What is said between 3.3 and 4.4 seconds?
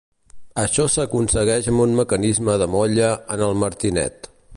en el martinet.